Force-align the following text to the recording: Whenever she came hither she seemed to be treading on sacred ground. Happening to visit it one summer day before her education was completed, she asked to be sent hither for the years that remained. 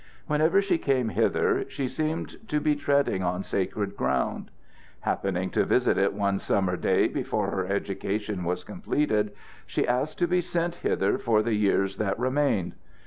Whenever 0.25 0.63
she 0.63 0.79
came 0.79 1.09
hither 1.09 1.63
she 1.69 1.87
seemed 1.87 2.49
to 2.49 2.59
be 2.59 2.75
treading 2.75 3.21
on 3.21 3.43
sacred 3.43 3.95
ground. 3.95 4.49
Happening 5.01 5.51
to 5.51 5.63
visit 5.63 5.95
it 5.95 6.15
one 6.15 6.39
summer 6.39 6.75
day 6.75 7.07
before 7.07 7.51
her 7.51 7.67
education 7.67 8.43
was 8.43 8.63
completed, 8.63 9.31
she 9.67 9.87
asked 9.87 10.17
to 10.17 10.27
be 10.27 10.41
sent 10.41 10.73
hither 10.77 11.19
for 11.19 11.43
the 11.43 11.53
years 11.53 11.97
that 11.97 12.17
remained. 12.17 12.73